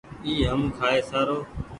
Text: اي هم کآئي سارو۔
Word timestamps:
اي 0.25 0.33
هم 0.49 0.61
کآئي 0.77 0.99
سارو۔ 1.09 1.37